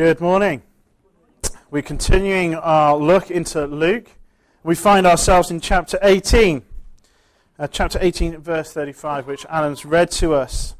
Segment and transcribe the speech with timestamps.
[0.00, 0.62] Good morning.
[1.70, 4.08] We're continuing our look into Luke.
[4.62, 6.62] We find ourselves in chapter 18,
[7.58, 10.74] uh, chapter 18, verse 35, which Alan's read to us.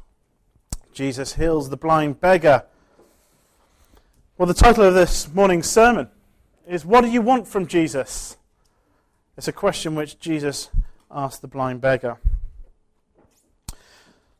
[0.91, 2.63] Jesus heals the blind beggar.
[4.39, 6.09] Well, the title of this morning's sermon
[6.67, 8.37] is What Do You Want from Jesus?
[9.37, 10.71] It's a question which Jesus
[11.11, 12.17] asked the blind beggar.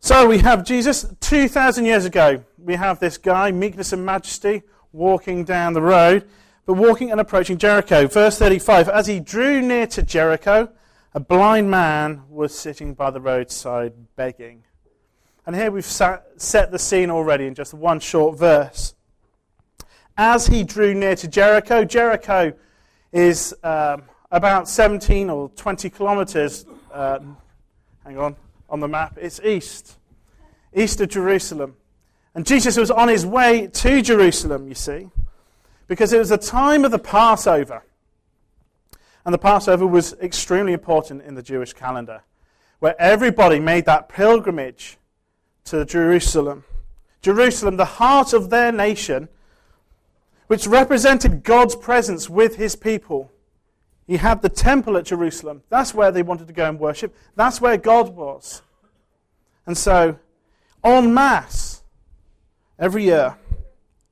[0.03, 2.43] So we have Jesus 2,000 years ago.
[2.57, 6.27] We have this guy, meekness and majesty, walking down the road,
[6.65, 8.07] but walking and approaching Jericho.
[8.07, 10.69] Verse 35 As he drew near to Jericho,
[11.13, 14.63] a blind man was sitting by the roadside begging.
[15.45, 18.95] And here we've sat, set the scene already in just one short verse.
[20.17, 22.53] As he drew near to Jericho, Jericho
[23.11, 26.65] is um, about 17 or 20 kilometers.
[26.91, 27.19] Uh,
[28.03, 28.35] hang on
[28.71, 29.19] on the map.
[29.21, 29.99] It's east,
[30.73, 31.75] east of Jerusalem.
[32.33, 35.09] And Jesus was on his way to Jerusalem, you see,
[35.87, 37.83] because it was the time of the Passover.
[39.25, 42.23] And the Passover was extremely important in the Jewish calendar,
[42.79, 44.97] where everybody made that pilgrimage
[45.65, 46.63] to Jerusalem.
[47.21, 49.27] Jerusalem, the heart of their nation,
[50.47, 53.31] which represented God's presence with his people.
[54.07, 55.61] He had the temple at Jerusalem.
[55.69, 57.15] That's where they wanted to go and worship.
[57.35, 58.61] That's where God was.
[59.65, 60.17] And so,
[60.83, 61.83] en masse,
[62.79, 63.37] every year,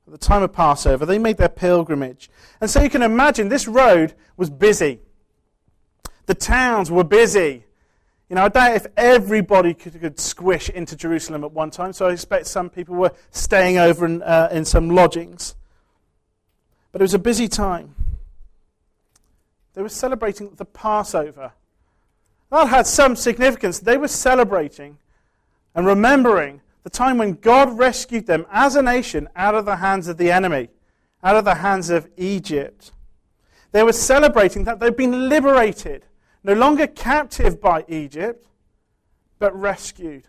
[0.06, 2.30] at the time of Passover, they made their pilgrimage.
[2.60, 5.00] And so you can imagine this road was busy.
[6.26, 7.64] The towns were busy.
[8.28, 12.06] You know, I doubt if everybody could, could squish into Jerusalem at one time, so
[12.06, 15.56] I expect some people were staying over in, uh, in some lodgings.
[16.92, 17.94] But it was a busy time.
[19.74, 21.52] They were celebrating the Passover.
[22.50, 23.78] That had some significance.
[23.78, 24.98] They were celebrating
[25.74, 30.08] and remembering the time when God rescued them as a nation out of the hands
[30.08, 30.68] of the enemy,
[31.22, 32.92] out of the hands of Egypt.
[33.72, 36.06] They were celebrating that they'd been liberated,
[36.42, 38.46] no longer captive by Egypt,
[39.38, 40.24] but rescued.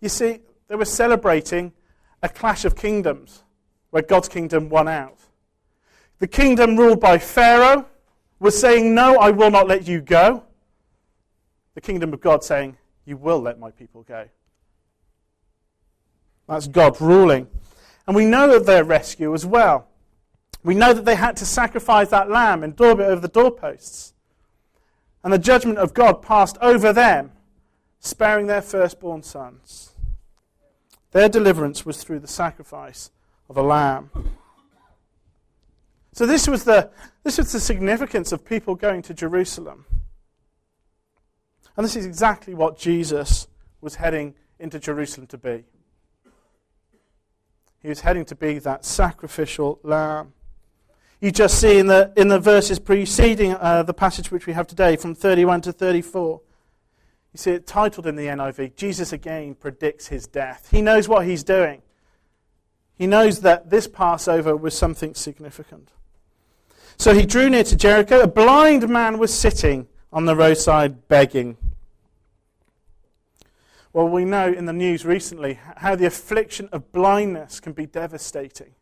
[0.00, 1.72] You see, they were celebrating
[2.22, 3.42] a clash of kingdoms
[3.90, 5.18] where God's kingdom won out.
[6.18, 7.86] The kingdom ruled by Pharaoh
[8.38, 10.44] was saying, No, I will not let you go.
[11.74, 14.26] The kingdom of God saying, You will let my people go.
[16.48, 17.48] That's God ruling.
[18.06, 19.88] And we know of their rescue as well.
[20.62, 24.14] We know that they had to sacrifice that lamb and daub it over the doorposts.
[25.22, 27.32] And the judgment of God passed over them,
[28.00, 29.92] sparing their firstborn sons.
[31.12, 33.10] Their deliverance was through the sacrifice
[33.48, 34.10] of a lamb.
[36.12, 36.90] So this was the,
[37.22, 39.86] this was the significance of people going to Jerusalem.
[41.76, 43.48] And this is exactly what Jesus
[43.80, 45.64] was heading into Jerusalem to be.
[47.80, 50.32] He was heading to be that sacrificial lamb.
[51.20, 54.66] You just see in the, in the verses preceding uh, the passage which we have
[54.66, 56.40] today, from 31 to 34,
[57.32, 60.68] you see it titled in the NIV Jesus again predicts his death.
[60.70, 61.82] He knows what he's doing.
[62.96, 65.90] He knows that this Passover was something significant.
[66.96, 68.20] So he drew near to Jericho.
[68.20, 71.56] A blind man was sitting on the roadside begging.
[73.92, 78.74] Well, we know in the news recently how the affliction of blindness can be devastating.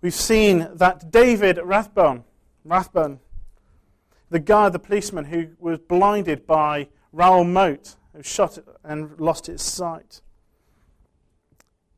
[0.00, 2.24] We've seen that David Rathband,
[2.66, 3.18] Rathband,
[4.30, 9.60] the guy, the policeman who was blinded by Raoul Moat, who shot and lost his
[9.60, 10.22] sight.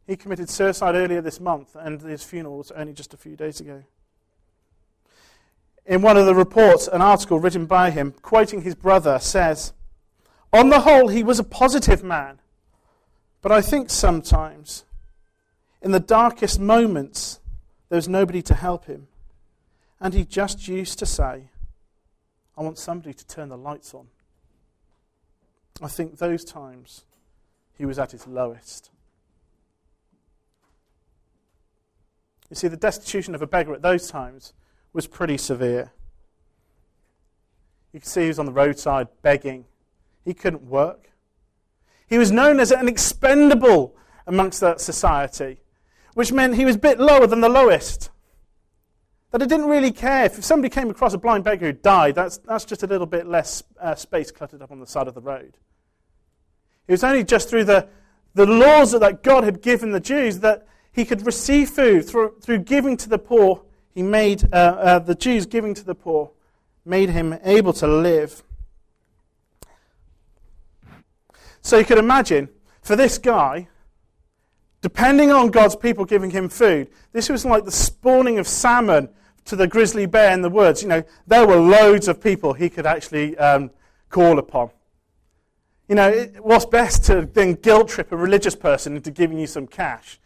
[0.05, 3.61] He committed suicide earlier this month, and his funeral was only just a few days
[3.61, 3.85] ago.
[5.85, 9.73] In one of the reports, an article written by him, quoting his brother, says,
[10.53, 12.39] On the whole, he was a positive man,
[13.41, 14.85] but I think sometimes,
[15.81, 17.41] in the darkest moments,
[17.89, 19.09] there was nobody to help him.
[20.01, 21.51] And he just used to say,
[22.57, 24.07] I want somebody to turn the lights on.
[25.83, 27.05] I think those times
[27.77, 28.91] he was at his lowest.
[32.51, 34.53] You see, the destitution of a beggar at those times
[34.93, 35.93] was pretty severe.
[37.93, 39.67] You can see he was on the roadside begging.
[40.25, 41.11] He couldn't work.
[42.07, 43.97] He was known as an expendable
[44.27, 45.61] amongst that society,
[46.15, 48.11] which meant he was a bit lower than the lowest.
[49.31, 50.27] That it didn't really care.
[50.27, 53.27] If somebody came across a blind beggar who died, that's, that's just a little bit
[53.27, 55.57] less uh, space cluttered up on the side of the road.
[56.87, 57.89] It was only just through the,
[58.35, 62.59] the laws that God had given the Jews that he could receive food through, through
[62.59, 63.63] giving to the poor.
[63.95, 66.31] He made uh, uh, the Jews giving to the poor,
[66.85, 68.43] made him able to live.
[71.61, 72.49] So you could imagine,
[72.81, 73.69] for this guy,
[74.83, 76.91] depending on God's people giving him food.
[77.13, 79.09] This was like the spawning of salmon
[79.47, 80.83] to the grizzly bear in the woods.
[80.83, 83.71] You know, there were loads of people he could actually um,
[84.11, 84.71] call upon.
[85.89, 89.67] You know, what's best to then guilt trip a religious person into giving you some
[89.67, 90.21] cash?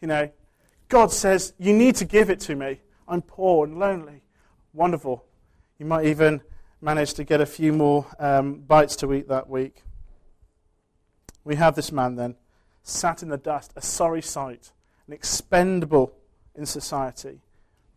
[0.00, 0.30] You know,
[0.88, 2.80] God says, You need to give it to me.
[3.12, 4.22] I'm poor and lonely.
[4.72, 5.22] Wonderful.
[5.78, 6.40] You might even
[6.80, 9.82] manage to get a few more um, bites to eat that week.
[11.44, 12.36] We have this man then,
[12.82, 14.72] sat in the dust, a sorry sight,
[15.06, 16.14] an expendable
[16.54, 17.42] in society,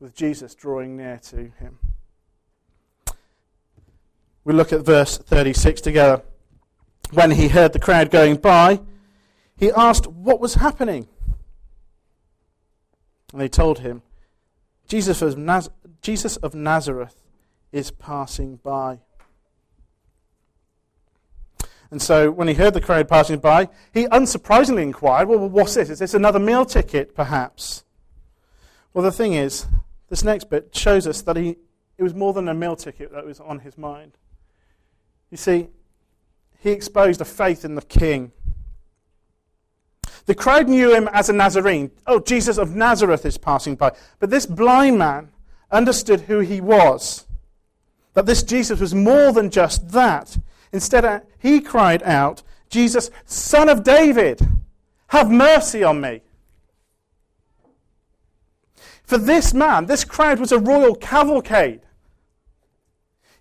[0.02, 1.80] with Jesus drawing near to him.
[4.44, 6.24] We look at verse 36 together.
[7.12, 8.82] When he heard the crowd going by,
[9.56, 11.08] he asked what was happening.
[13.32, 14.02] And they told him,
[14.88, 15.70] Jesus of, Naz-
[16.02, 17.24] Jesus of Nazareth
[17.72, 19.00] is passing by.
[21.92, 25.90] And so when he heard the crowd passing by, he unsurprisingly inquired, Well, what's this?
[25.90, 27.84] Is this another meal ticket, perhaps?
[28.94, 29.68] Well, the thing is,
[30.10, 31.58] this next bit shows us that he,
[31.98, 34.18] it was more than a meal ticket that was on his mind.
[35.32, 35.68] You see,
[36.60, 38.32] he exposed a faith in the king.
[40.26, 41.92] The crowd knew him as a Nazarene.
[42.08, 43.92] Oh, Jesus of Nazareth is passing by.
[44.20, 45.30] But this blind man
[45.72, 47.26] understood who he was.
[48.14, 50.38] That this Jesus was more than just that.
[50.72, 54.42] Instead, uh, he cried out, Jesus, son of David,
[55.08, 56.22] have mercy on me.
[59.04, 61.82] For this man, this crowd was a royal cavalcade.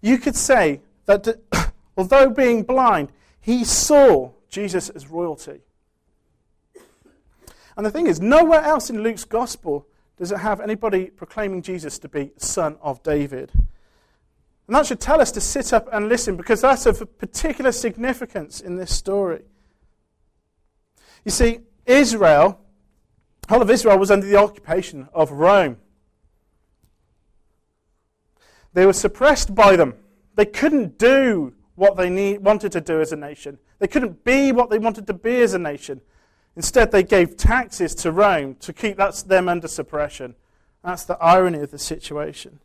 [0.02, 1.38] You could say that
[1.96, 3.10] although being blind,
[3.40, 5.60] he saw Jesus as royalty.
[7.76, 9.86] And the thing is, nowhere else in Luke's gospel
[10.16, 13.50] does it have anybody proclaiming Jesus to be son of David.
[14.66, 18.60] And that should tell us to sit up and listen because that's of particular significance
[18.60, 19.42] in this story.
[21.24, 22.60] You see, Israel,
[23.48, 25.78] whole of Israel was under the occupation of Rome.
[28.72, 29.94] They were suppressed by them.
[30.34, 33.58] They couldn't do what they need, wanted to do as a nation.
[33.78, 36.00] They couldn't be what they wanted to be as a nation.
[36.56, 40.36] Instead, they gave taxes to Rome to keep them under suppression.
[40.84, 42.60] That's the irony of the situation.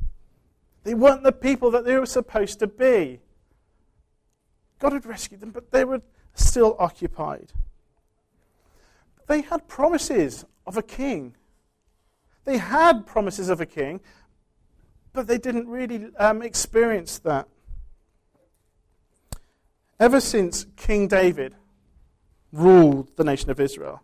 [0.83, 3.19] They weren't the people that they were supposed to be.
[4.79, 6.01] God had rescued them, but they were
[6.35, 7.51] still occupied.
[9.27, 11.35] They had promises of a king.
[12.45, 13.99] They had promises of a king,
[15.13, 17.47] but they didn't really um, experience that.
[19.99, 21.55] Ever since King David
[22.51, 24.01] ruled the nation of Israel,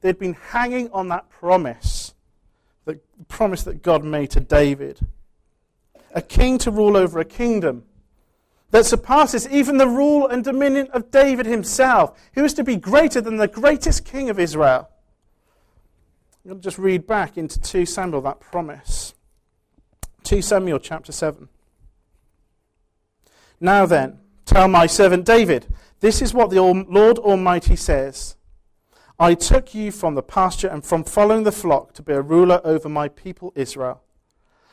[0.00, 2.14] they'd been hanging on that promise,
[2.84, 2.98] the
[3.28, 5.00] promise that God made to David.
[6.14, 7.84] A king to rule over a kingdom
[8.70, 13.20] that surpasses even the rule and dominion of David himself, who is to be greater
[13.20, 14.88] than the greatest king of Israel.
[16.44, 19.14] I'm going to just read back into 2 Samuel that promise.
[20.24, 21.48] 2 Samuel chapter 7.
[23.60, 24.18] Now then,
[24.52, 25.66] Tell my servant David,
[26.02, 28.36] this is what the Lord Almighty says
[29.18, 32.60] I took you from the pasture and from following the flock to be a ruler
[32.64, 34.02] over my people Israel.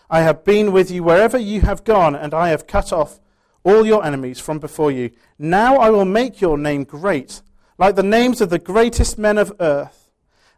[0.09, 3.19] I have been with you wherever you have gone, and I have cut off
[3.63, 5.11] all your enemies from before you.
[5.37, 7.43] Now I will make your name great,
[7.77, 10.09] like the names of the greatest men of earth.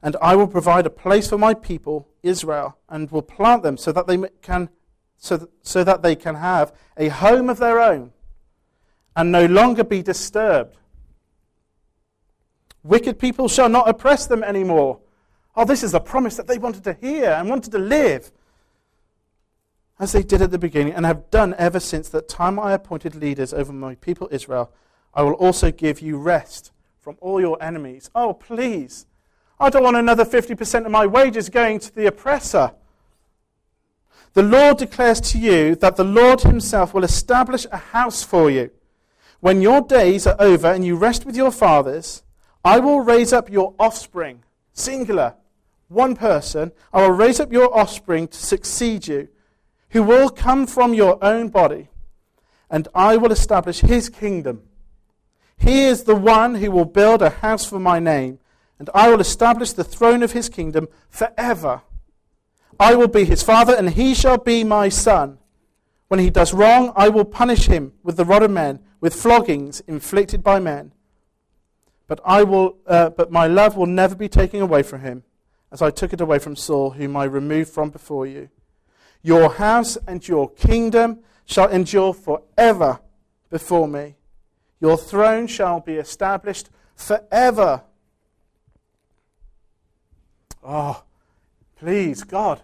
[0.01, 3.91] And I will provide a place for my people, Israel, and will plant them so
[3.91, 4.69] that they can,
[5.17, 8.13] so so that they can have a home of their own
[9.15, 10.77] and no longer be disturbed.
[12.83, 14.99] Wicked people shall not oppress them anymore.
[15.55, 18.31] Oh, this is the promise that they wanted to hear and wanted to live.
[19.99, 23.13] As they did at the beginning and have done ever since that time I appointed
[23.13, 24.71] leaders over my people Israel,
[25.13, 28.09] I will also give you rest from all your enemies.
[28.15, 29.05] Oh, please.
[29.59, 32.71] I don't want another 50% of my wages going to the oppressor.
[34.33, 38.71] The Lord declares to you that the Lord Himself will establish a house for you
[39.41, 42.23] when your days are over and you rest with your fathers,
[42.63, 45.35] I will raise up your offspring, singular,
[45.87, 46.71] one person.
[46.93, 49.27] I will raise up your offspring to succeed you,
[49.89, 51.89] who will come from your own body,
[52.69, 54.61] and I will establish his kingdom.
[55.57, 58.39] He is the one who will build a house for my name,
[58.79, 61.81] and I will establish the throne of his kingdom forever.
[62.79, 65.39] I will be his father, and he shall be my son.
[66.11, 69.81] When he does wrong, I will punish him with the rod of men with floggings
[69.87, 70.91] inflicted by men.
[72.05, 75.23] But, I will, uh, but my love will never be taken away from him,
[75.71, 78.49] as I took it away from Saul, whom I removed from before you.
[79.21, 82.99] Your house and your kingdom shall endure forever
[83.49, 84.17] before me.
[84.81, 87.83] Your throne shall be established forever.
[90.61, 91.03] Oh,
[91.77, 92.61] please, God,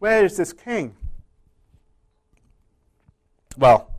[0.00, 0.96] where is this king?
[3.58, 3.90] Well,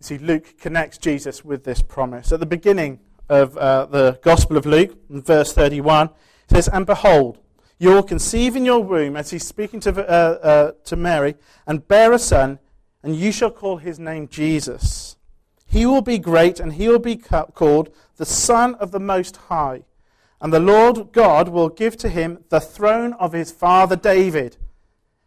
[0.00, 2.32] you see, Luke connects Jesus with this promise.
[2.32, 6.12] At the beginning of uh, the Gospel of Luke, in verse 31, it
[6.48, 7.38] says, And behold,
[7.78, 11.36] you will conceive in your womb, as he's speaking to, uh, uh, to Mary,
[11.68, 12.58] and bear a son,
[13.00, 15.16] and you shall call his name Jesus.
[15.68, 19.84] He will be great, and he will be called the Son of the Most High.
[20.40, 24.56] And the Lord God will give to him the throne of his father David,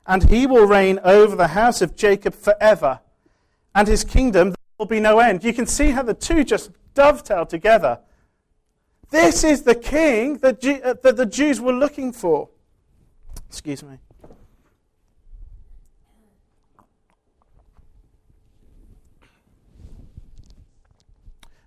[0.06, 3.00] and he will reign over the house of Jacob forever,
[3.78, 5.44] and his kingdom there will be no end.
[5.44, 8.00] You can see how the two just dovetail together.
[9.12, 12.50] This is the king that, G- uh, that the Jews were looking for.
[13.48, 14.00] Excuse me.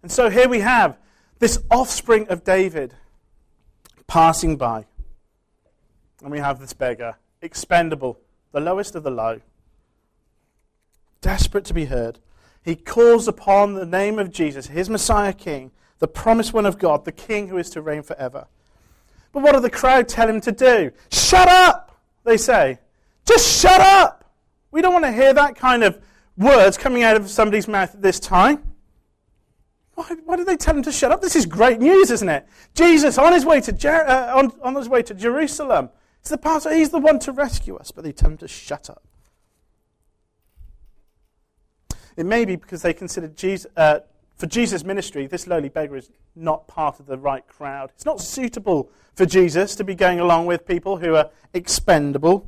[0.02, 0.98] And so here we have
[1.38, 2.92] this offspring of David
[4.08, 4.84] passing by.
[6.22, 8.18] And we have this beggar, expendable,
[8.50, 9.40] the lowest of the low,
[11.20, 12.18] desperate to be heard.
[12.62, 17.04] He calls upon the name of Jesus, his Messiah King, the promised one of God,
[17.04, 18.46] the King who is to reign forever.
[19.32, 20.90] But what do the crowd tell him to do?
[21.10, 22.78] Shut up, they say.
[23.26, 24.24] Just shut up.
[24.70, 26.00] We don't want to hear that kind of
[26.36, 28.62] words coming out of somebody's mouth at this time.
[29.94, 31.20] Why, why they tell him to shut up?
[31.20, 32.46] This is great news, isn't it?
[32.74, 35.90] Jesus on his way to, Jer- uh, on, on his way to Jerusalem.
[36.20, 38.90] It's the pastor, he's the one to rescue us, but they tell him to shut
[38.90, 39.02] up.
[42.20, 44.00] It may be because they considered Jesus, uh,
[44.36, 47.92] for Jesus' ministry, this lowly beggar is not part of the right crowd.
[47.94, 52.46] It's not suitable for Jesus to be going along with people who are expendable.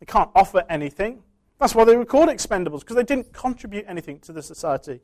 [0.00, 1.22] They can't offer anything.
[1.60, 4.98] That's why they were called expendables, because they didn't contribute anything to the society.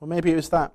[0.00, 0.74] Or maybe it was that.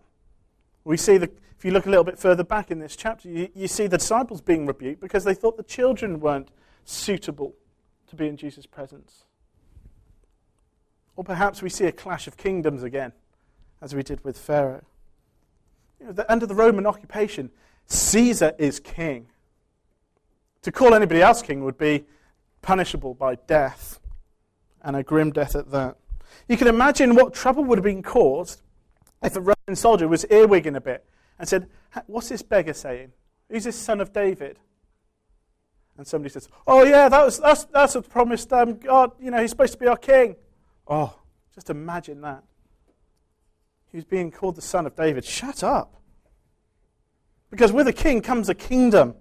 [0.84, 3.50] We see the, if you look a little bit further back in this chapter, you,
[3.54, 6.50] you see the disciples being rebuked because they thought the children weren't
[6.84, 7.54] suitable
[8.08, 9.26] to be in Jesus' presence.
[11.16, 13.14] Or perhaps we see a clash of kingdoms again,
[13.82, 14.84] as we did with Pharaoh.
[16.00, 17.52] You know, the, under the Roman occupation,
[17.88, 19.28] Caesar is king.
[20.64, 22.06] To call anybody else king would be
[22.62, 24.00] punishable by death,
[24.84, 25.98] and a grim death at that.
[26.48, 28.62] You can imagine what trouble would have been caused
[29.24, 31.06] if a Roman soldier was earwigging a bit
[31.40, 31.68] and said,
[32.08, 33.12] What's this beggar saying?
[33.50, 34.60] Who's this son of David?
[35.98, 39.12] And somebody says, Oh, yeah, that was, that's, that's a promised um, God.
[39.20, 40.36] You know, he's supposed to be our king.
[40.88, 41.14] Oh,
[41.54, 42.44] just imagine that.
[43.92, 45.26] He was being called the son of David.
[45.26, 46.02] Shut up.
[47.50, 49.16] Because with a king comes a kingdom.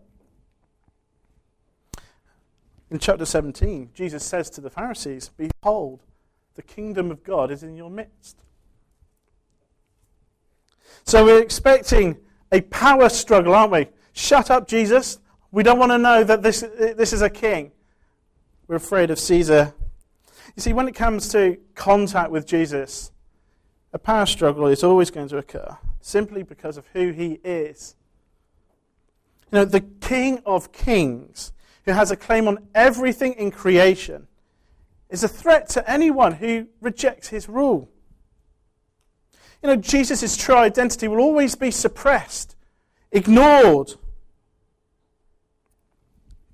[2.91, 6.03] In chapter 17, Jesus says to the Pharisees, Behold,
[6.55, 8.37] the kingdom of God is in your midst.
[11.05, 12.17] So we're expecting
[12.53, 13.89] a power struggle, aren't we?
[14.13, 15.19] Shut up, Jesus.
[15.51, 17.73] We don't want to know that this, this is a king.
[18.69, 19.75] We're afraid of Caesar.
[20.57, 23.13] You see, when it comes to contact with Jesus,
[23.93, 27.95] a power struggle is always going to occur simply because of who he is.
[29.53, 31.53] You know, the King of Kings,
[31.85, 34.27] who has a claim on everything in creation,
[35.09, 37.89] is a threat to anyone who rejects his rule.
[39.63, 42.57] You know, Jesus' true identity will always be suppressed,
[43.13, 43.95] ignored,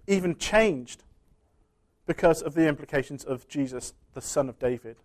[0.06, 1.02] even changed
[2.06, 4.96] because of the implications of Jesus, the Son of David.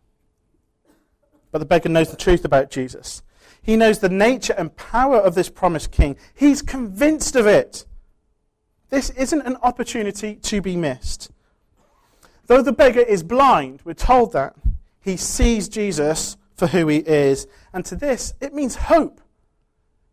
[1.52, 3.24] But the beggar knows the truth about Jesus.
[3.62, 6.16] He knows the nature and power of this promised king.
[6.34, 7.86] He's convinced of it.
[8.90, 11.32] This isn't an opportunity to be missed.
[12.48, 14.56] Though the beggar is blind, we're told that,
[15.00, 17.48] he sees Jesus for who he is.
[17.74, 19.22] And to this, it means hope.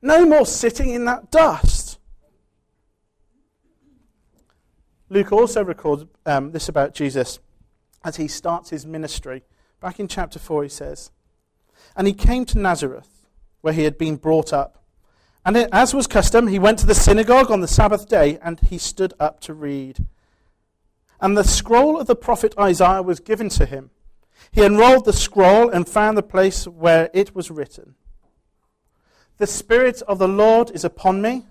[0.00, 1.78] No more sitting in that dust.
[5.11, 7.38] Luke also records um, this about Jesus
[8.05, 9.43] as he starts his ministry.
[9.81, 11.11] Back in chapter 4, he says,
[11.97, 13.27] And he came to Nazareth,
[13.61, 14.85] where he had been brought up.
[15.45, 18.77] And as was custom, he went to the synagogue on the Sabbath day, and he
[18.77, 20.05] stood up to read.
[21.21, 23.91] And the scroll of the prophet Isaiah was given to him.
[24.53, 27.95] He unrolled the scroll and found the place where it was written
[29.38, 31.47] The Spirit of the Lord is upon me,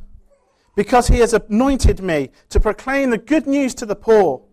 [0.77, 4.43] because he has anointed me to proclaim the good news to the poor.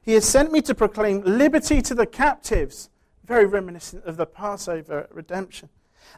[0.00, 2.88] He has sent me to proclaim liberty to the captives,
[3.26, 5.68] very reminiscent of the Passover redemption,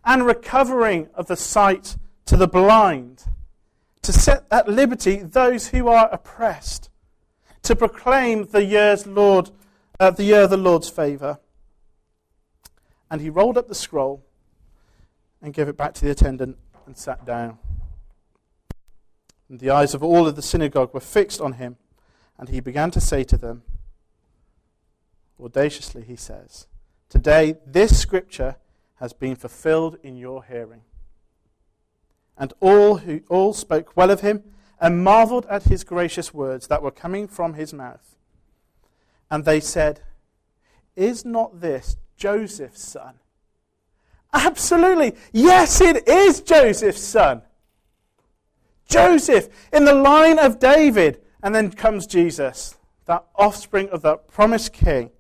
[0.05, 1.97] and recovering of the sight
[2.27, 3.25] to the blind,
[4.03, 6.89] to set at liberty those who are oppressed,
[7.63, 9.51] to proclaim the year's Lord,
[9.99, 11.41] uh, the year of the Lord's favor.
[13.11, 14.25] And he rolled up the scroll
[15.43, 17.59] and gave it back to the attendant and sat down.
[19.52, 21.76] And the eyes of all of the synagogue were fixed on him,
[22.38, 23.64] and he began to say to them,
[25.38, 26.66] audaciously, he says,
[27.11, 28.56] Today this scripture
[28.94, 30.80] has been fulfilled in your hearing.
[32.38, 34.42] And all who all spoke well of him
[34.80, 38.16] and marveled at his gracious words that were coming from his mouth.
[39.30, 40.00] And they said,
[40.97, 43.16] Is not this Joseph's son?
[44.32, 45.14] Absolutely.
[45.30, 47.42] Yes, it is Joseph's son.
[48.93, 51.21] Joseph, in the line of David.
[51.43, 55.11] And then comes Jesus, that offspring of that promised king.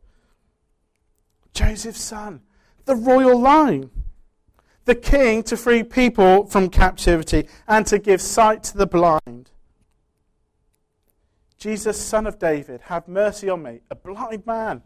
[1.52, 2.42] Joseph's son,
[2.84, 3.90] the royal line.
[4.84, 9.50] The king to free people from captivity and to give sight to the blind.
[11.56, 14.82] Jesus, son of David, have mercy on me, a blind man.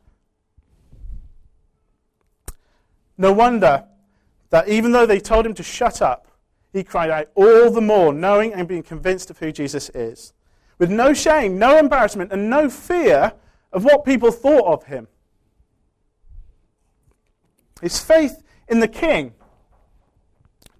[3.16, 3.87] No wonder
[4.50, 6.28] that even though they told him to shut up,
[6.76, 10.35] he cried out all the more, knowing and being convinced of who Jesus is,
[10.78, 13.33] with no shame, no embarrassment, and no fear
[13.73, 15.09] of what people thought of him.
[17.80, 19.33] His faith in the king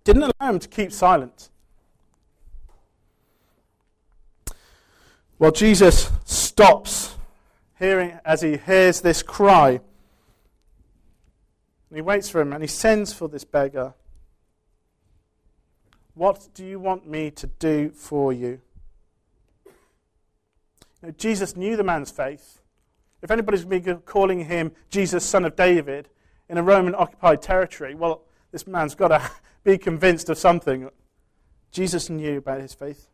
[0.05, 1.51] didn't allow him to keep silent.
[5.39, 7.17] Well, Jesus stops
[7.79, 9.81] hearing as he hears this cry.
[11.91, 13.95] And he waits for him and he sends for this beggar.
[16.17, 18.63] What do you want me to do for you?
[21.03, 22.63] know, Jesus knew the man's faith.
[23.21, 26.09] If anybody's been calling him Jesus, son of David,
[26.49, 29.31] in a Roman occupied territory, well, this man's got to
[29.65, 30.89] be convinced of something.
[31.71, 33.09] Jesus knew about his faith.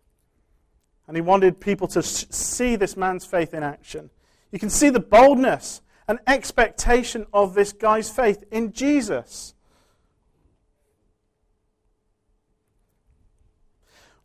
[1.08, 4.10] And he wanted people to see this man's faith in action.
[4.52, 9.54] You can see the boldness and expectation of this guy's faith in Jesus.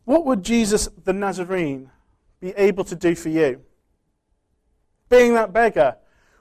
[0.08, 1.92] What would Jesus the Nazarene
[2.40, 3.62] be able to do for you?
[5.10, 5.98] Being that beggar,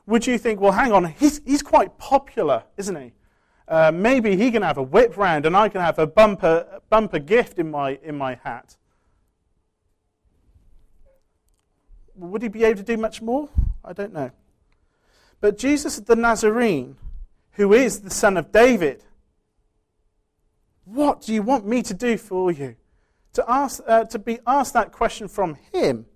[0.07, 3.13] would you think, well, hang on, he's, he's quite popular, isn't he?
[3.67, 7.19] Uh, maybe he can have a whip round and I can have a bumper, bumper
[7.19, 8.77] gift in my, in my hat.
[12.15, 13.49] Would he be able to do much more?
[13.85, 14.31] I don't know.
[15.41, 16.99] But Jesus the Nazarene,
[17.55, 19.03] who is the son of David,
[20.85, 22.77] what do you want me to do for you?
[23.37, 26.07] To, ask, uh, to be asked that question from him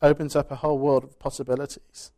[0.00, 2.10] opens up a whole world of possibilities.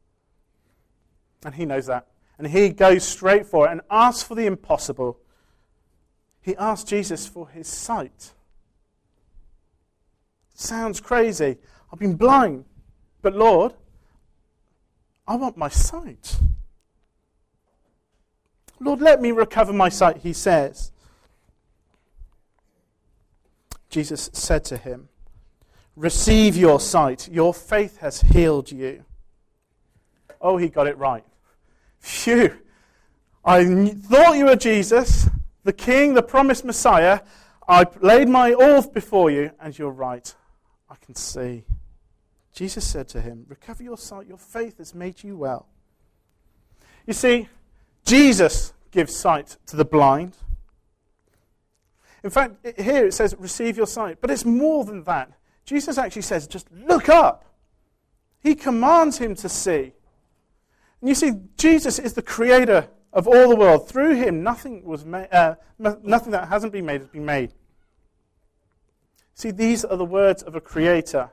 [1.44, 2.06] And he knows that.
[2.38, 5.18] And he goes straight for it and asks for the impossible.
[6.42, 8.34] He asks Jesus for his sight.
[10.54, 11.56] Sounds crazy.
[11.92, 12.66] I've been blind.
[13.20, 13.74] But Lord,
[15.26, 16.36] I want my sight.
[18.78, 20.92] Lord, let me recover my sight, he says.
[23.94, 25.08] Jesus said to him,
[25.94, 27.28] Receive your sight.
[27.30, 29.04] Your faith has healed you.
[30.40, 31.24] Oh, he got it right.
[32.00, 32.58] Phew.
[33.44, 35.28] I thought you were Jesus,
[35.62, 37.20] the King, the promised Messiah.
[37.68, 40.34] I laid my all before you, and you're right.
[40.90, 41.62] I can see.
[42.52, 44.26] Jesus said to him, Recover your sight.
[44.26, 45.68] Your faith has made you well.
[47.06, 47.48] You see,
[48.04, 50.36] Jesus gives sight to the blind.
[52.24, 54.18] In fact, here it says, Receive your sight.
[54.20, 55.30] But it's more than that.
[55.64, 57.44] Jesus actually says, just look up.
[58.40, 59.92] He commands him to see.
[61.00, 63.88] And you see, Jesus is the creator of all the world.
[63.88, 67.52] Through him, nothing, was ma- uh, nothing that hasn't been made has been made.
[69.34, 71.30] See, these are the words of a creator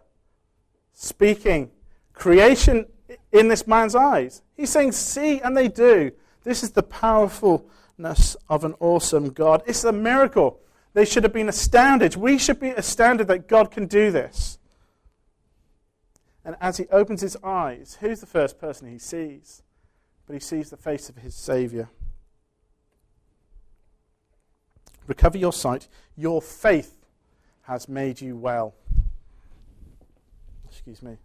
[0.93, 1.71] speaking
[2.13, 2.86] creation
[3.32, 4.41] in this man's eyes.
[4.56, 6.12] He's saying, See, and they do.
[6.43, 9.62] This is the powerfulness of an awesome God.
[9.67, 10.60] It's a miracle.
[10.93, 12.15] They should have been astounded.
[12.15, 14.58] We should be astounded that God can do this.
[16.43, 19.63] And as he opens his eyes, who's the first person he sees?
[20.25, 21.89] But he sees the face of his Savior.
[25.08, 25.88] Recover your sight.
[26.17, 26.97] Your faith
[27.63, 28.73] has made you well.
[30.69, 31.17] Excuse me.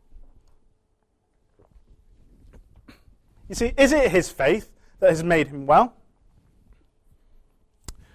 [3.48, 5.94] You see, is it his faith that has made him well?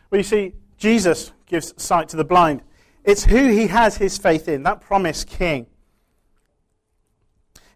[0.10, 2.64] Well, you see, Jesus gives sight to the blind.
[3.04, 5.68] It's who he has his faith in, that promised king.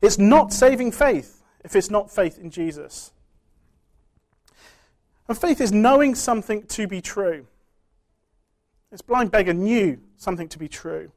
[0.01, 3.11] It's not saving faith if it's not faith in Jesus.
[5.27, 7.47] And faith is knowing something to be true.
[8.91, 11.11] This blind beggar knew something to be true.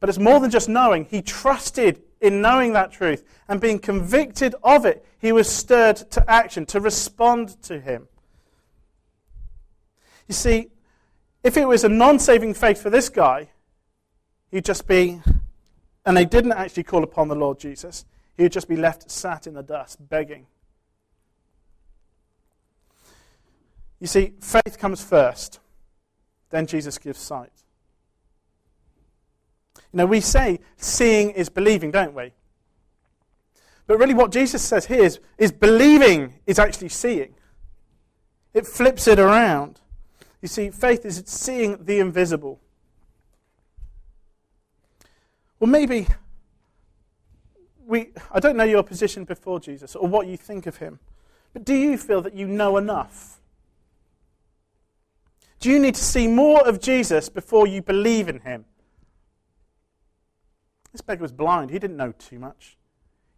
[0.00, 1.04] But it's more than just knowing.
[1.04, 5.04] He trusted in knowing that truth and being convicted of it.
[5.18, 8.08] He was stirred to action, to respond to him.
[10.26, 10.70] You see,
[11.42, 13.48] if it was a non saving faith for this guy,
[14.50, 15.20] he'd just be,
[16.04, 18.04] and they didn't actually call upon the Lord Jesus,
[18.36, 20.46] he would just be left sat in the dust, begging.
[24.00, 25.60] You see, faith comes first,
[26.50, 27.52] then Jesus gives sight.
[29.76, 32.32] You know, we say seeing is believing, don't we?
[33.86, 37.34] But really, what Jesus says here is, is believing is actually seeing.
[38.54, 39.80] It flips it around.
[40.42, 42.60] You see, faith is seeing the invisible.
[45.58, 46.06] Well, maybe
[47.86, 50.98] we, I don't know your position before Jesus or what you think of him,
[51.52, 53.40] but do you feel that you know enough?
[55.58, 58.64] Do you need to see more of Jesus before you believe in him?
[60.92, 61.70] This beggar was blind.
[61.70, 62.78] He didn't know too much.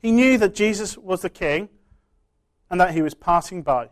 [0.00, 1.68] He knew that Jesus was the king
[2.70, 3.88] and that he was passing by.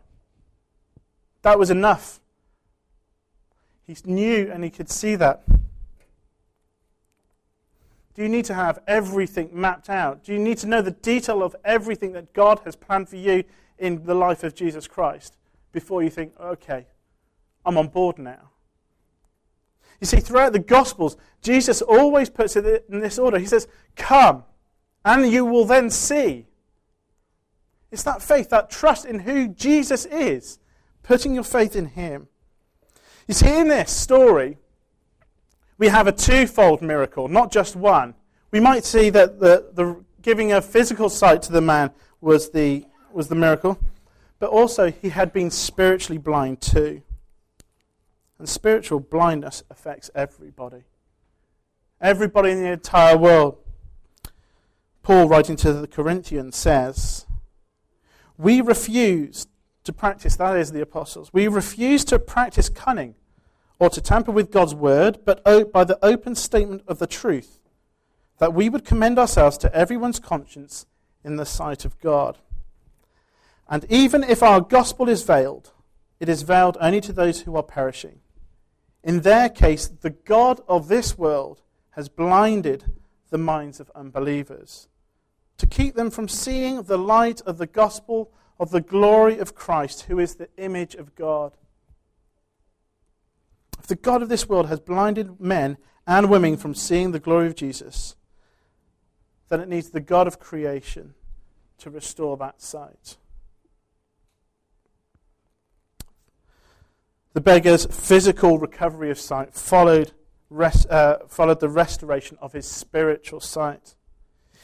[1.43, 2.21] That was enough.
[3.91, 5.43] He knew and he could see that.
[8.15, 10.23] Do you need to have everything mapped out?
[10.23, 13.43] Do you need to know the detail of everything that God has planned for you
[13.81, 15.37] in the life of Jesus Christ
[15.73, 16.87] before you think, okay,
[17.67, 18.51] I'm on board now?
[20.01, 23.41] You see, throughout the Gospels, Jesus always puts it in this order.
[23.41, 24.45] He says, Come,
[25.05, 26.47] and you will then see.
[27.91, 30.61] It's that faith, that trust in who Jesus is,
[31.03, 32.29] putting your faith in Him.
[33.31, 34.59] You see, in this story,
[35.79, 38.17] we have a twofold miracle, not just one.
[38.51, 42.87] We might see that the, the giving of physical sight to the man was the,
[43.13, 43.79] was the miracle,
[44.41, 47.03] but also he had been spiritually blind too.
[48.41, 50.83] And spiritual blindness affects everybody.
[52.01, 53.59] Everybody in the entire world.
[55.05, 57.27] Paul, writing to the Corinthians, says,
[58.37, 59.47] We refuse
[59.85, 63.15] to practice, that is the apostles, we refuse to practice cunning
[63.81, 67.59] or to tamper with God's word, but by the open statement of the truth,
[68.39, 70.87] that we would commend ourselves to everyone's conscience
[71.25, 72.39] in the sight of God.
[73.69, 75.73] And even if our gospel is veiled,
[76.21, 78.21] it is veiled only to those who are perishing.
[79.03, 81.63] In their case, the God of this world
[81.93, 82.85] has blinded
[83.31, 84.89] the minds of unbelievers
[85.57, 90.03] to keep them from seeing the light of the gospel of the glory of Christ,
[90.03, 91.57] who is the image of God.
[93.91, 95.77] The God of this world has blinded men
[96.07, 98.15] and women from seeing the glory of Jesus,
[99.49, 101.15] then it needs the God of creation
[101.79, 103.17] to restore that sight.
[107.33, 110.13] The beggar's physical recovery of sight followed,
[110.57, 113.97] uh, followed the restoration of his spiritual sight.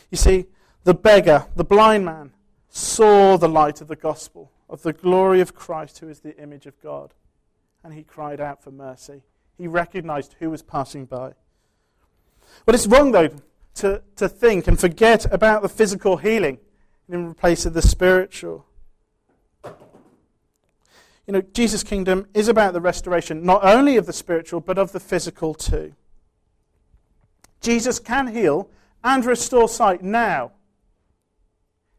[0.08, 0.46] You see,
[0.84, 2.30] the beggar, the blind man,
[2.68, 6.66] saw the light of the gospel, of the glory of Christ, who is the image
[6.66, 7.12] of God,
[7.87, 9.22] and he cried out for mercy.
[9.57, 11.33] He recognized who was passing by.
[12.66, 13.31] But it's wrong, though,
[13.77, 16.59] to, to think and forget about the physical healing
[17.09, 18.66] in place of the spiritual
[21.27, 24.92] you know, Jesus' kingdom is about the restoration not only of the spiritual, but of
[24.92, 25.94] the physical too.
[27.61, 28.70] Jesus can heal
[29.03, 30.53] and restore sight now.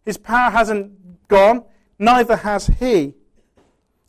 [0.06, 1.65] His power hasn't gone,
[2.00, 3.15] neither has he.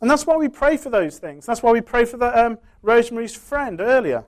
[0.01, 1.45] And that's why we pray for those things.
[1.45, 4.25] That's why we pray for the, um, Rosemary's friend earlier.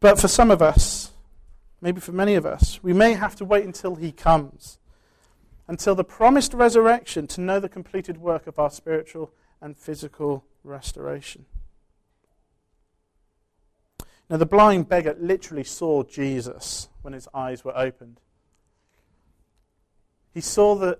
[0.00, 1.12] But for some of us,
[1.80, 4.78] maybe for many of us, we may have to wait until he comes
[5.70, 9.30] until the promised resurrection to know the completed work of our spiritual
[9.60, 11.46] and physical restoration.
[14.28, 18.18] Now, the blind beggar literally saw Jesus when his eyes were opened.
[20.34, 20.98] He saw the,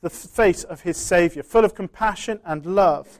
[0.00, 3.18] the face of his Savior, full of compassion and love.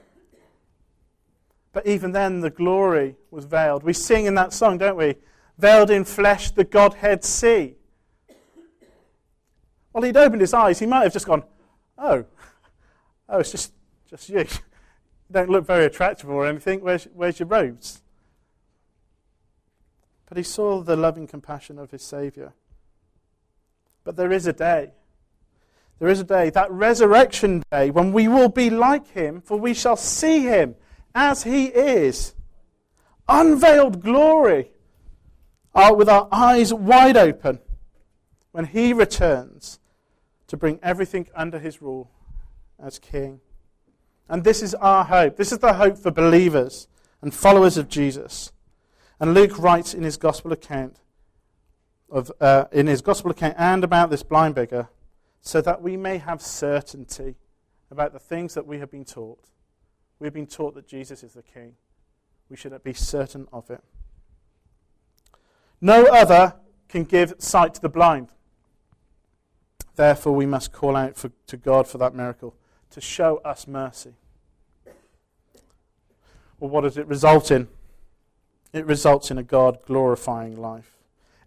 [1.73, 3.83] But even then, the glory was veiled.
[3.83, 5.15] We sing in that song, don't we?
[5.57, 7.75] Veiled in flesh, the Godhead see.
[9.93, 10.79] Well, he'd opened his eyes.
[10.79, 11.43] He might have just gone,
[11.97, 12.25] oh,
[13.29, 13.73] oh, it's just,
[14.09, 14.39] just you.
[14.39, 14.45] you
[15.31, 16.81] don't look very attractive or anything.
[16.81, 18.01] Where's, where's your robes?
[20.27, 22.53] But he saw the loving compassion of his Saviour.
[24.03, 24.91] But there is a day.
[26.01, 29.75] There is a day, that resurrection day, when we will be like him, for we
[29.75, 30.73] shall see him
[31.13, 32.33] as he is.
[33.29, 34.71] Unveiled glory,
[35.75, 37.59] uh, with our eyes wide open,
[38.51, 39.79] when he returns
[40.47, 42.09] to bring everything under his rule
[42.83, 43.39] as king.
[44.27, 45.37] And this is our hope.
[45.37, 46.87] This is the hope for believers
[47.21, 48.51] and followers of Jesus.
[49.19, 50.97] And Luke writes in his gospel account
[52.09, 54.89] of uh, in his gospel account and about this blind beggar,
[55.41, 57.35] so that we may have certainty
[57.89, 59.43] about the things that we have been taught.
[60.19, 61.75] We've been taught that Jesus is the King.
[62.49, 63.81] we should be certain of it.
[65.79, 66.55] No other
[66.87, 68.29] can give sight to the blind.
[69.95, 72.55] Therefore, we must call out for, to God for that miracle
[72.91, 74.13] to show us mercy.
[76.59, 77.67] Well, what does it result in?
[78.73, 80.97] It results in a God glorifying life.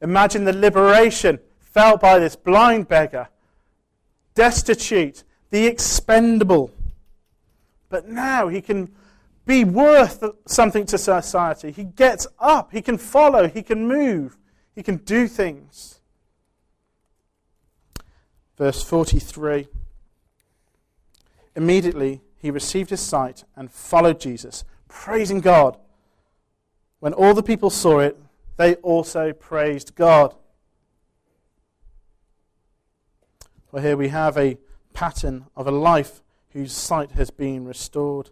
[0.03, 3.29] Imagine the liberation felt by this blind beggar,
[4.35, 6.73] destitute, the expendable.
[7.89, 8.93] But now he can
[9.47, 11.71] be worth something to society.
[11.71, 14.37] He gets up, he can follow, he can move,
[14.75, 16.01] he can do things.
[18.57, 19.69] Verse 43
[21.57, 25.79] Immediately he received his sight and followed Jesus, praising God.
[27.01, 28.19] When all the people saw it,
[28.57, 30.35] they also praised God.
[33.75, 34.57] Well, here we have a
[34.93, 38.31] pattern of a life whose sight has been restored.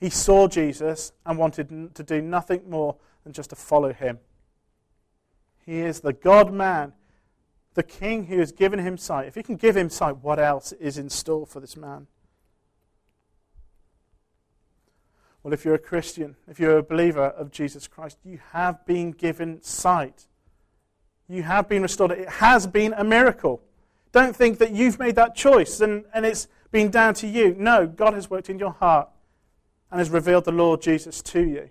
[0.00, 4.18] He saw Jesus and wanted to do nothing more than just to follow him.
[5.64, 6.92] He is the God man,
[7.74, 9.28] the king who has given him sight.
[9.28, 12.08] If he can give him sight, what else is in store for this man?
[15.44, 19.12] Well, if you're a Christian, if you're a believer of Jesus Christ, you have been
[19.12, 20.27] given sight.
[21.28, 22.12] You have been restored.
[22.12, 23.62] It has been a miracle.
[24.12, 27.54] Don't think that you've made that choice and, and it's been down to you.
[27.58, 29.08] No, God has worked in your heart
[29.90, 31.70] and has revealed the Lord Jesus to you.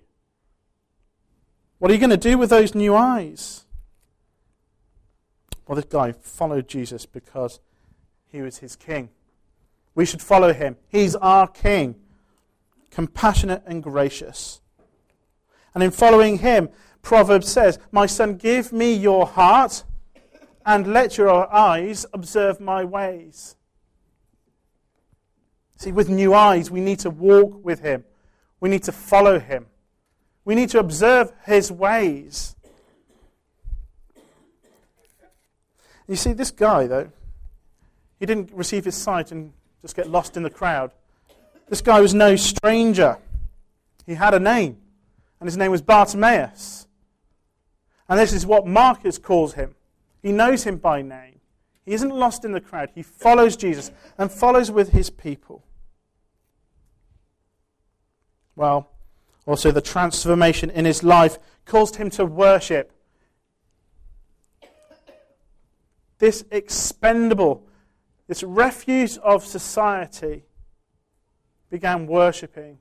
[1.79, 3.65] What are you going to do with those new eyes?
[5.67, 7.59] Well, this guy followed Jesus because
[8.27, 9.09] he was his king.
[9.93, 10.77] We should follow him.
[10.87, 11.95] He's our king,
[12.89, 14.61] compassionate and gracious.
[15.73, 16.69] And in following him,
[17.07, 19.85] Proverbs says, My son, give me your heart
[20.65, 23.55] and let your eyes observe my ways.
[25.77, 28.03] See, with new eyes, we need to walk with him.
[28.59, 29.67] We need to follow him.
[30.43, 32.57] We need to observe his ways.
[36.09, 37.09] You see, this guy, though,
[38.19, 40.91] he didn't receive his sight and just get lost in the crowd.
[41.69, 43.17] This guy was no stranger.
[44.05, 44.75] He had a name,
[45.39, 46.86] and his name was Bartimaeus.
[48.09, 49.75] And this is what Marcus calls him.
[50.21, 51.39] He knows him by name.
[51.85, 52.89] He isn't lost in the crowd.
[52.95, 55.63] He follows Jesus and follows with his people.
[58.55, 58.89] Well,
[59.45, 62.91] also the transformation in his life caused him to worship.
[66.19, 67.63] This expendable,
[68.27, 70.43] this refuse of society
[71.69, 72.79] began worshipping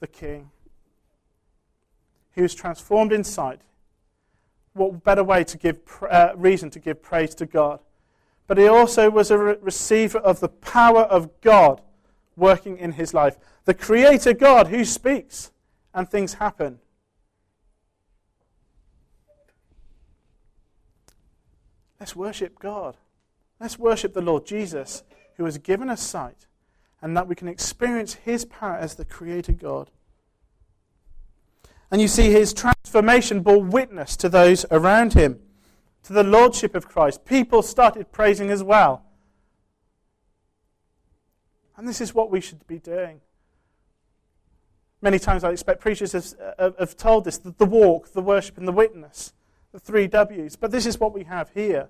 [0.00, 0.50] the king.
[2.34, 3.60] He was transformed in sight.
[4.76, 7.80] What better way to give uh, reason to give praise to God?
[8.46, 11.80] But he also was a re- receiver of the power of God
[12.36, 13.38] working in his life.
[13.64, 15.50] The Creator God who speaks
[15.94, 16.78] and things happen.
[21.98, 22.98] Let's worship God.
[23.58, 25.04] Let's worship the Lord Jesus
[25.36, 26.46] who has given us sight
[27.00, 29.90] and that we can experience his power as the Creator God.
[31.90, 35.38] And you see, his transformation bore witness to those around him,
[36.02, 37.24] to the Lordship of Christ.
[37.24, 39.04] People started praising as well.
[41.76, 43.20] And this is what we should be doing.
[45.02, 48.66] Many times I expect preachers have, have told this the, the walk, the worship, and
[48.66, 49.34] the witness,
[49.72, 50.56] the three W's.
[50.56, 51.88] But this is what we have here.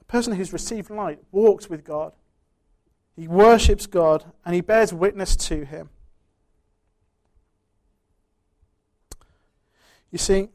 [0.00, 2.12] A person who's received light walks with God,
[3.16, 5.90] he worships God, and he bears witness to him.
[10.16, 10.48] You see,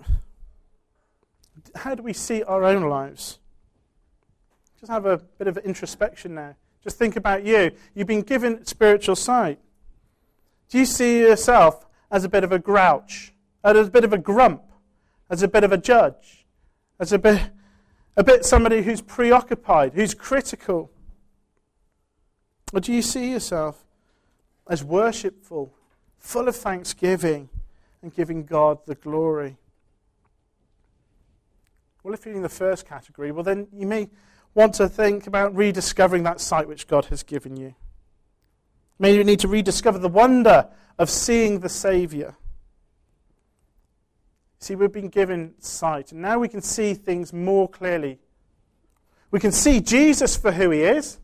[1.76, 3.38] how do we see our own lives?
[4.80, 6.56] Just have a bit of introspection now.
[6.84, 7.70] Just think about you.
[7.94, 9.60] You've been given spiritual sight.
[10.68, 14.18] Do you see yourself as a bit of a grouch, as a bit of a
[14.18, 14.64] grump,
[15.30, 16.48] as a bit of a judge,
[17.00, 17.52] as a bit,
[18.18, 20.90] a bit somebody who's preoccupied, who's critical?
[22.74, 23.86] Or do you see yourself
[24.68, 25.72] as worshipful,
[26.18, 27.50] full of thanksgiving,
[28.02, 29.58] and giving God the glory?
[32.04, 34.10] Well, if you're in the first category, well, then you may
[34.54, 37.76] want to think about rediscovering that sight which God has given you.
[39.00, 42.36] Maybe you need to rediscover the wonder of seeing the Saviour.
[44.60, 48.20] See, we've been given sight, and now we can see things more clearly.
[49.32, 51.18] We can see Jesus for who he is,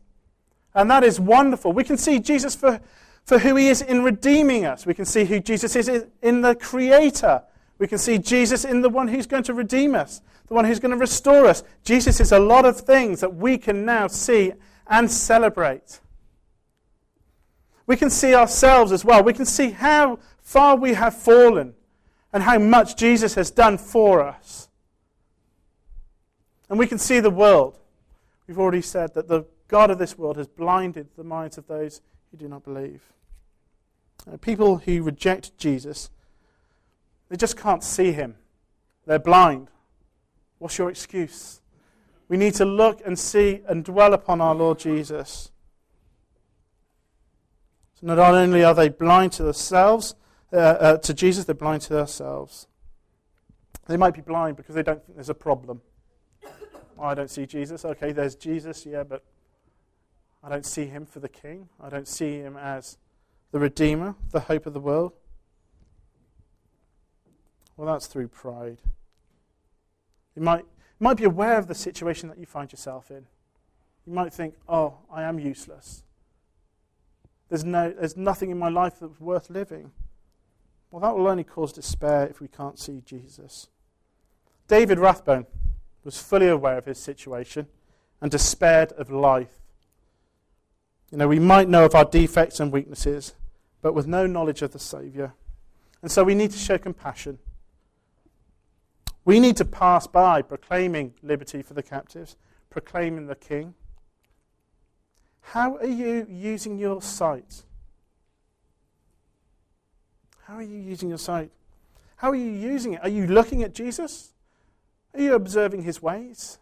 [0.74, 1.72] and that is wonderful.
[1.72, 2.80] We can see Jesus for,
[3.28, 4.86] for who he is in redeeming us.
[4.86, 7.42] We can see who Jesus is in the Creator.
[7.78, 10.80] We can see Jesus in the one who's going to redeem us the one who's
[10.80, 11.62] going to restore us.
[11.84, 14.52] Jesus is a lot of things that we can now see
[14.86, 16.00] and celebrate.
[17.86, 19.22] We can see ourselves as well.
[19.22, 21.74] We can see how far we have fallen
[22.32, 24.68] and how much Jesus has done for us.
[26.68, 27.78] And we can see the world.
[28.46, 32.00] We've already said that the God of this world has blinded the minds of those
[32.30, 33.02] who do not believe.
[34.26, 36.10] Uh, people who reject Jesus,
[37.28, 38.36] they just can't see him.
[39.06, 39.68] They're blind.
[40.58, 41.60] What's your excuse?
[42.28, 45.50] We need to look and see and dwell upon our Lord Jesus.
[47.94, 50.14] So not only are they blind to themselves,
[50.52, 52.66] uh, uh, to Jesus, they're blind to themselves.
[53.86, 55.80] They might be blind because they don't think there's a problem.
[56.98, 57.84] Oh, I don't see Jesus.
[57.84, 59.24] Okay, there's Jesus, yeah, but
[60.42, 61.68] I don't see him for the king.
[61.82, 62.98] I don't see him as
[63.50, 65.12] the Redeemer, the hope of the world.
[67.76, 68.78] Well, that's through pride.
[70.34, 73.26] You might, you might be aware of the situation that you find yourself in.
[74.06, 76.02] You might think, oh, I am useless.
[77.48, 79.92] There's, no, there's nothing in my life that's worth living.
[80.90, 83.68] Well, that will only cause despair if we can't see Jesus.
[84.66, 85.46] David Rathband
[86.04, 87.66] was fully aware of his situation
[88.20, 89.58] and despaired of life.
[91.10, 93.34] You know, we might know of our defects and weaknesses,
[93.82, 95.34] but with no knowledge of the Saviour.
[96.02, 97.38] And so we need to show compassion.
[99.24, 102.36] We need to pass by proclaiming liberty for the captives,
[102.70, 103.74] proclaiming the King.
[105.40, 107.64] How are you using your sight?
[110.44, 111.50] How are you using your sight?
[112.16, 113.00] How are you using it?
[113.02, 114.32] Are you looking at Jesus?
[115.14, 116.58] Are you observing his ways?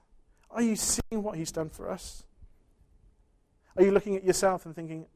[0.50, 2.24] Are you seeing what he's done for us?
[3.76, 5.06] Are you looking at yourself and thinking,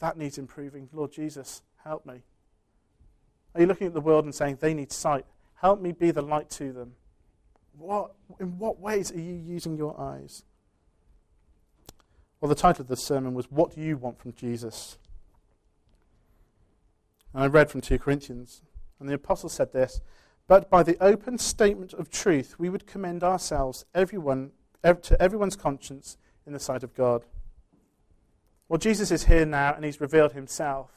[0.00, 0.88] that needs improving?
[0.92, 2.22] Lord Jesus, help me.
[3.54, 5.24] Are you looking at the world and saying, they need sight?
[5.54, 6.94] Help me be the light to them.
[7.78, 10.44] What, in what ways are you using your eyes?
[12.40, 14.98] Well, the title of the sermon was, What Do You Want from Jesus?
[17.34, 18.62] And I read from 2 Corinthians.
[18.98, 20.00] And the apostle said this
[20.46, 26.16] But by the open statement of truth, we would commend ourselves, everyone, to everyone's conscience
[26.46, 27.24] in the sight of God.
[28.70, 30.92] Well, Jesus is here now and he's revealed himself.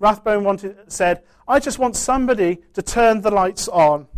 [0.00, 4.08] Rathband wanted, said, I just want somebody to turn the lights on.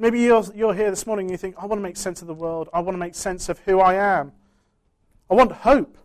[0.00, 2.26] Maybe you're, you're here this morning and you think, I want to make sense of
[2.26, 2.70] the world.
[2.74, 4.32] I want to make sense of who I am.
[5.30, 5.96] I want hope.